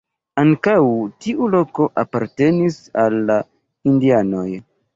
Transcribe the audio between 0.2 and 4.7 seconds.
Ankaŭ tiu loko apartenis al la indianoj.